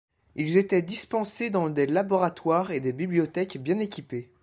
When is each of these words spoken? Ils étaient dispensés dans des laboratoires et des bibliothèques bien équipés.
Ils 0.35 0.57
étaient 0.57 0.81
dispensés 0.81 1.51
dans 1.51 1.69
des 1.69 1.85
laboratoires 1.85 2.71
et 2.71 2.79
des 2.79 2.91
bibliothèques 2.91 3.59
bien 3.61 3.77
équipés. 3.77 4.31